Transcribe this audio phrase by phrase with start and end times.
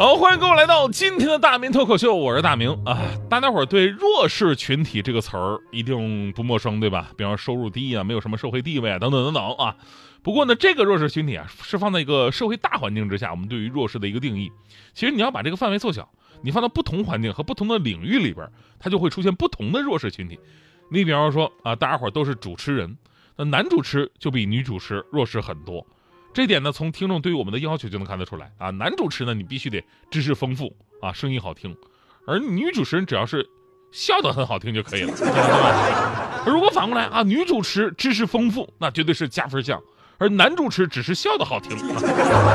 [0.00, 2.98] 好，欢迎各位来到今天的大明脱口秀，我是大明啊。
[3.28, 7.10] 大家伙儿对弱势群体这个词儿一定不陌生，对吧？
[7.18, 9.76] 比方说收入低啊，没有什么社会地位啊，等等等等啊。
[10.22, 14.50] 不过呢，这个弱势群体啊，是放在一个社会大环境之下，我们对于弱势的一个定义。
[14.94, 16.08] 其实你要把这个范围缩小，
[16.42, 20.40] 你放到不同环境和不同的领域里边，它就会出现不同的弱势群体。
[20.90, 22.96] 你比方说啊，大家伙儿都是主持人，
[23.36, 25.86] 那男主持就比女主持弱势很多。
[26.32, 28.70] 这点呢，从听众对于我们的要求就能看得出来啊。
[28.70, 31.72] 男主持呢，你必须得知识丰富啊，声音好听；
[32.26, 33.44] 而女主持人只要是
[33.90, 36.42] 笑得很好听就可以了，对吧？
[36.46, 39.78] 如果反过来啊，女主持知识丰富，那绝对是加分项；
[40.18, 41.76] 而男主持只是笑得好听，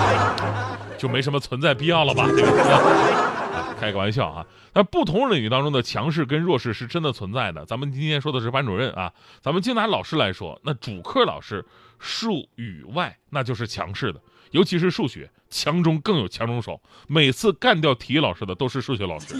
[0.98, 2.26] 就没什么存在必要了吧？
[2.28, 3.72] 对吧？
[3.80, 4.46] 开个玩笑啊！
[4.72, 7.66] 但不同领域当中的强势跟弱势是真的存在的。
[7.66, 11.64] 咱们今天说的是班主任啊，咱们就拿老师来说，那主课老师
[12.04, 19.36] 数语外那就是强势的，尤其是数学，强中更有强中手，每次干掉体育老师的都是数学老师。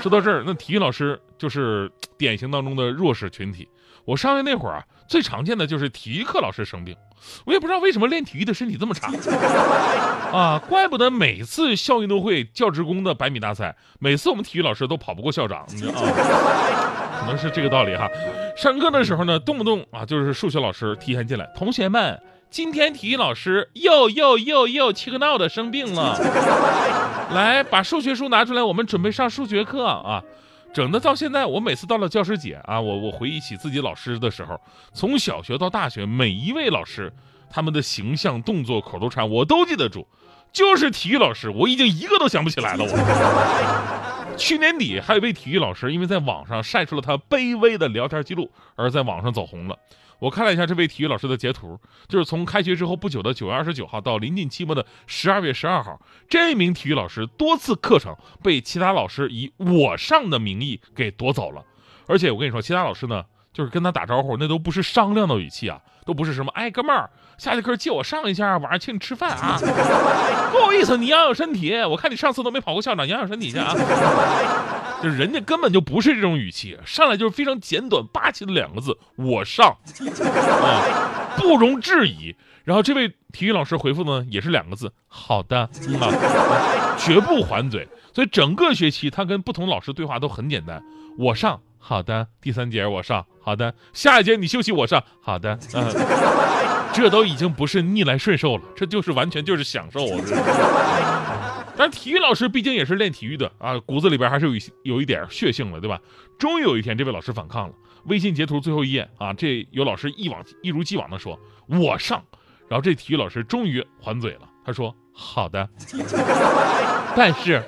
[0.00, 3.68] 说到这儿，那体育老师就是典型当中的弱势群体。
[4.06, 6.96] 我上学那会儿啊，最常见的就是体育课老师生病，
[7.44, 9.12] 我也不知道为什么练体育的身体这么差
[10.32, 18.08] 啊，怪不得每次校运动会教职工的百米大赛，每次我们体育老师都跑不过校长，你知道啊，可能是这个道理哈。
[18.56, 26.18] 上课的时候呢，动不动啊就是数学老师提前进来，同学们，今天体育老师又又又又气个闹的生病了，
[27.32, 30.22] 来把数学书拿出来，我们准备上数学课啊。
[30.72, 34.60] 整的到现在，我每次到了教师节啊，我我回忆起自己老师的时候，
[34.94, 37.12] 从小学到大学，每一位老师
[37.50, 40.06] 他们的形象、动作、口头禅我都记得住，
[40.52, 42.84] 就是体育老师，我已经一个都想不起来了。
[42.84, 42.90] 我
[44.36, 49.78] 去年底还有一位体育老师，因为在网上晒出了他卑微的聊天记录，而在网上走红了。
[50.18, 61.64] 我看了一下这位体育老师的截图，就是从开学之后不久的九月二十九号到临近期末的十二月十二号，这名体育老师多次课程被其他老师以“我上”的名义给夺走了。
[62.06, 69.58] 而且我跟你说，其他老师呢，就是跟他打招呼，那都不是商量的语气啊，都不是什么“哎，哥们儿，下节课借我上一下，晚上请你吃饭啊”，
[70.52, 73.74] 不好意思，你养养身体，我看你上次都没跑过校长，养养身体去啊。
[75.02, 79.66] 就是人家根本就不是这种语气，上来就是非常简短霸气的两个字“我上”，
[80.62, 82.36] 啊，不容置疑。
[82.64, 85.60] 然后这位体育老师回复呢，也是两个字“好的”，
[85.98, 86.12] 啊，
[86.98, 87.88] 绝不还嘴。
[88.12, 90.82] 所以整个学期他跟不同老师对话都很简单
[91.16, 93.74] ：“我上，好的。”第三节我上，好的。
[93.92, 95.58] 下一节你休息，我上，好的。
[95.74, 95.92] 嗯，
[96.94, 100.06] 这都已经不是逆来顺受了，这就是完全就是享受。
[101.76, 105.98] 但体育老师毕竟也是练体育的啊，骨子里边还是有一有一点血性的，对吧？
[106.38, 107.74] 终于有一天，这位老师反抗了。
[108.04, 112.22] 微信截图最后一页啊，这有老师一往一如既往的说：“我上。”
[112.68, 115.68] 然后这体育老师终于还嘴了，他说：“好的，
[117.16, 117.62] 但是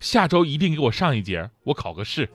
[0.00, 2.28] 下周一定给我上一节，我考个试。”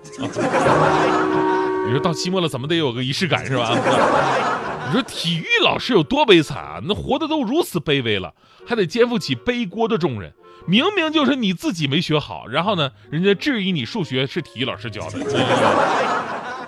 [1.85, 3.69] 你说到期末了，怎么得有个仪式感是吧？
[4.87, 6.79] 你说体育老师有多悲惨啊？
[6.83, 8.33] 那活的都如此卑微了，
[8.65, 10.33] 还得肩负起背锅的重任。
[10.65, 15.19] 明明就是你自己没学好，然后呢，人家质疑你数学是体育老师教的，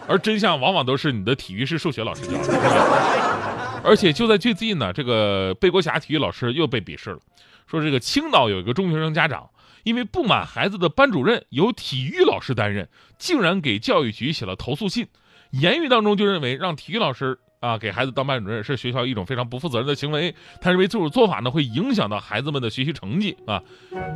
[0.05, 3.81] 而真相往往都是你的体育是数学老师教的。
[3.85, 7.19] 而且就在最近呢，这个背锅侠体育老师又被鄙视了，
[7.67, 9.47] 说这个青岛有一个中学生家长，
[9.85, 15.07] 因为不满孩子的班主任由体育老师担任，竟然给教育局写了投诉信，
[15.51, 17.39] 言语当中就认为让体育老师。
[17.61, 20.35] 啊，给孩子当班主任是学校一种非常不负责任的行为。
[20.61, 23.59] 他认为这种做法呢会影响到孩子们的学习成绩啊。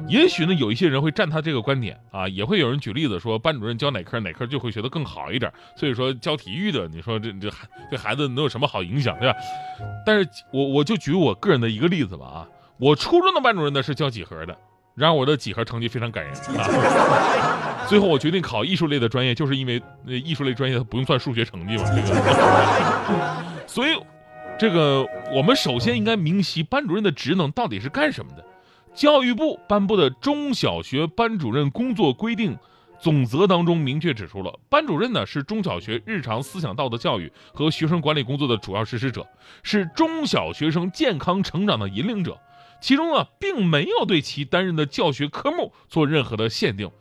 [0.08, 5.52] 也许呢有一些人会站他这个观点啊，也会有人举例子说班主任教哪科哪科就会学得更好一点。
[5.76, 9.36] 所以说教体育的，你说这这孩对孩子能有什么好影响，对吧？
[10.06, 14.56] 但是我我就举我个人的一个例子吧啊，我初中的班主任呢是教几何的。
[15.00, 17.88] 然而我的几何成绩非常感人啊！
[17.88, 21.84] 最后我决定考艺术类的专业，就是因为那艺术类专业它不用算数学成绩嘛。
[21.86, 23.98] 这个，所以
[24.60, 28.44] 这个我们首先应该明晰班主任的职能到底是干什么的。
[28.94, 32.58] 教育部颁布的《中小学班主任工作规定
[33.00, 39.26] 总则》当中明确指出了，班主任呢是中小学日常思想道德教育和学生管理工作的主要实施者，
[39.64, 42.38] 是中小学生健康成长的引领者。
[42.82, 46.92] 其中啊，并没有对其担任的教学科目做任何的限定。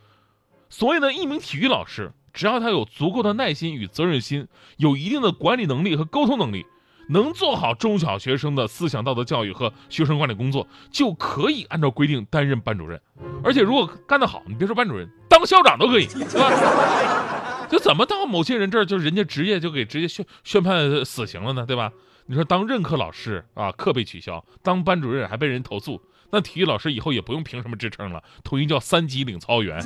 [0.69, 6.67] 所以呢，一名体育老师，只要他有足够的耐心与责任心，有一定的管理能力和沟通能力，
[7.09, 13.01] 能做好中小学生的思想道德教育和学生管理工作，就可以按照规定担任班主任。
[13.43, 17.67] 而且如果干得好，你别说班主任，当校长都可以，对吧？
[17.71, 21.93] 就怎么到某些人这儿，就人家职业就给直接宣宣判死刑了呢，对吧？
[22.31, 25.99] 你说当任课老师啊，课被取消；当班主任还被人投诉，
[26.31, 29.83] 那体育老师以后也不用凭什么职称了，统一叫三级领操员。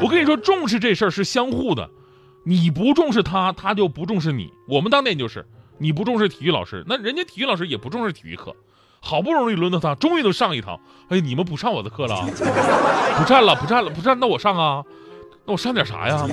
[0.00, 1.90] 我跟你说，重视这事儿是相互的。
[2.44, 4.52] 你不重视他，他就不重视你。
[4.68, 5.44] 我们当年就是，
[5.78, 8.54] 你不重视体育老师，那人家体育老师也不重视体育课。
[9.00, 10.78] 好不容易轮到他，终于能上一堂。
[11.08, 12.14] 哎，你们不上我的课了？
[13.18, 14.84] 不占了，不占了，不占，那我上啊？
[15.46, 16.24] 那我上点啥呀？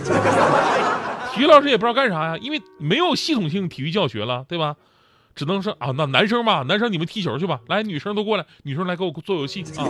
[1.33, 4.75] 体育老师也不知道干啥呀，因为没有系统性体育教学了，对吧？
[5.35, 7.59] 只能说啊，那男生吧，男生你们踢球去吧。
[7.67, 9.89] 来，女生都过来，女生来给我做游戏啊。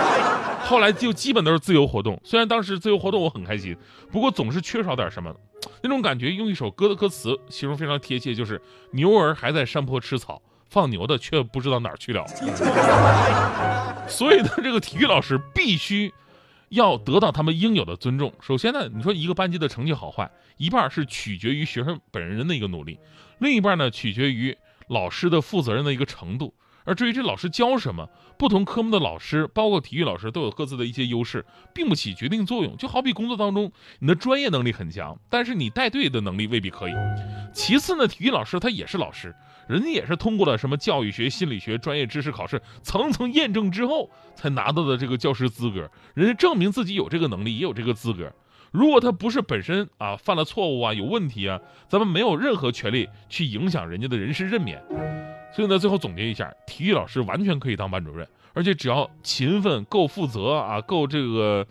[0.64, 3.74] 后来就基本都是自由活动，虽然当时自由活动我很开心，
[4.12, 5.34] 不过总是缺少点什么。
[5.82, 8.60] 那种感觉，用一首歌的歌词形容非常贴切，就是
[8.90, 12.22] 牛儿还在山坡吃草，放牛的却不知道哪儿去了。
[14.06, 16.12] 所以呢，这个体育老师必须
[16.68, 18.32] 要得到他们应有的尊重。
[18.40, 22.98] 首先呢，你说一个班级的成绩好坏，一半是取决于学生本人的一个努力，
[23.38, 24.56] 另一半呢取决于
[24.88, 26.54] 老师的负责任的一个程度。
[26.84, 28.08] 而至于这老师教什么，
[28.38, 31.44] 不同科目的老师，包括体育老师，都有各自的一些优势，
[31.74, 32.76] 并不起决定作用。
[32.76, 36.92] 就好比工作当中，你的专业能力很强，但是你带队的能力未必可以。
[37.52, 39.34] 其次呢，体育老师他也是老师，
[39.66, 45.90] 人家也是通过了什么教育学、心理学专业知识考试，层层验证之后才拿到的这个教师资格。
[46.14, 48.30] 人家证明自己有这个能力，也有这个资格。
[48.72, 54.82] 如果他不是本身啊犯了错误啊有问题啊，咱们没有任何权利去影响人家的人事任免。
[55.54, 61.64] 所以呢，最后总结一下，体育老师完全可以当班主任，而且只要勤奋、够负责啊，够这个，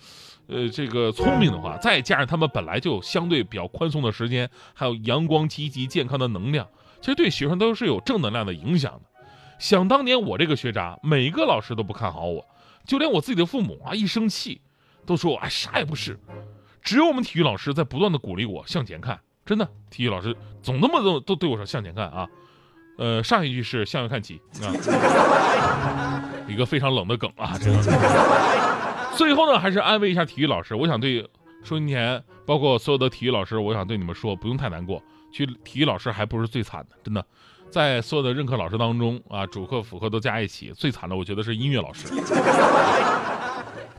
[0.48, 6.66] 呃，这个聪明的话，再加上他们本来就有相对比较宽松的时间，还有阳光、积极、健康的能量，
[7.02, 9.02] 其实对学生都是有正能量的影响的。
[9.60, 12.46] 想当年我这个学渣，每一个老师都不看好我，
[12.86, 14.62] 就连我自己的父母啊，一生气
[15.06, 16.18] 都说我哎啥也不是。
[16.82, 22.30] 只有我们体育老师在不断的鼓励我向前看，真的，体育老师总那么都都对我说向前看啊。
[22.98, 27.78] 呃，上一句是向右看齐啊， 一个非常冷的梗啊，这个。
[29.16, 31.28] 最后呢，还是安慰一下体育老师，我想对
[31.64, 35.02] 收音前包括所有的体育老师，我想对你们说，不用太难过。
[35.32, 37.26] 去体育老师还不是最惨的，真的，
[37.72, 42.08] 在所有的任课老师当中啊，主课辅课都加一起，最惨的我觉得是音乐老师。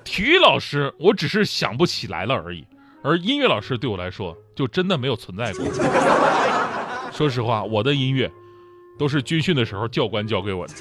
[0.05, 2.65] 体育老师我只是想不起来了而已，
[3.03, 5.65] 而音乐老师对我来说就真的没有存在过。
[7.11, 8.31] 说实话，我的音乐。
[8.97, 10.75] 都是军训的时候教官教给我的。